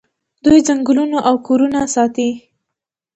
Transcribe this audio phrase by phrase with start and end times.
[0.43, 2.29] دوی ځنګلونه او کورونه ساتي.